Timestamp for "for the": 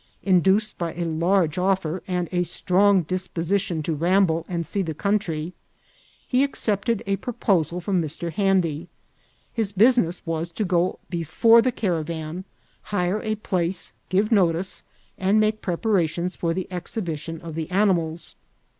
16.35-16.67